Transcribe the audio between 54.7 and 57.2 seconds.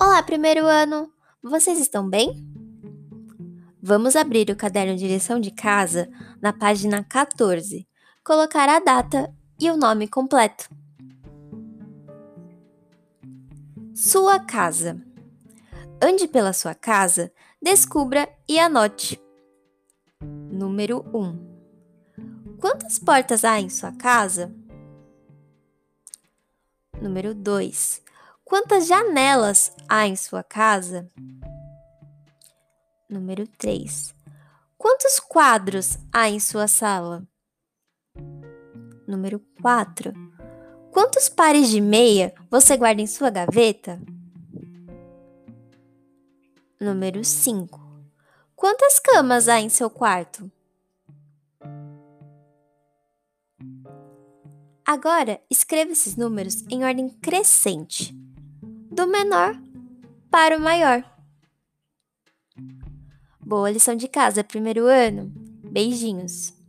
Agora, escreva esses números em ordem